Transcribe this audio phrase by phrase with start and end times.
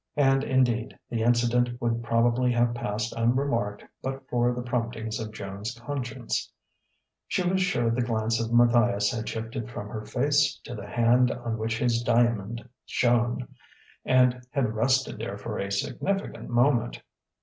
[0.17, 5.75] And, indeed, the incident would probably have passed unremarked but for the promptings of Joan's
[5.75, 6.51] conscience.
[7.27, 11.29] She was sure the glance of Matthias had shifted from her face to the hand
[11.29, 13.47] on which his diamond shone,
[14.03, 17.03] and had rested there for a significant moment.